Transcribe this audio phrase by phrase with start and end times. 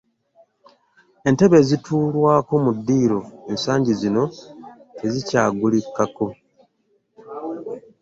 [1.27, 3.19] Entebe ezituulwako mu ddiiro
[3.51, 4.23] ensangi zino
[4.97, 6.27] tezikyagulikako!